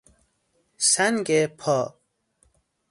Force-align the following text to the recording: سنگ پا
سنگ 0.77 1.45
پا 1.45 1.99